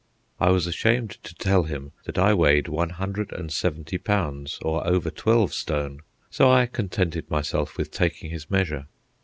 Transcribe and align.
I 0.39 0.49
was 0.49 0.65
ashamed 0.65 1.11
to 1.21 1.35
tell 1.35 1.65
him 1.65 1.91
that 2.05 2.17
I 2.17 2.33
weighed 2.33 2.67
one 2.67 2.89
hundred 2.89 3.31
and 3.31 3.53
seventy 3.53 3.99
pounds, 3.99 4.57
or 4.63 4.83
over 4.87 5.11
twelve 5.11 5.53
stone, 5.53 6.01
so 6.31 6.49
I 6.51 6.65
contented 6.65 7.29
myself 7.29 7.77
with 7.77 7.91
taking 7.91 8.31
his 8.31 8.49
measure. 8.49 8.87